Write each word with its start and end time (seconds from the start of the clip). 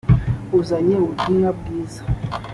uzanye 0.59 0.95
ubutumwa 1.03 1.49
bwiza 1.57 2.01